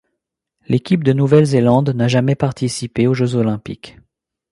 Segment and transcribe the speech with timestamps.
[0.67, 3.99] L'équipe de Nouvelle-Zélande n'a jamais participé aux Jeux olympiques.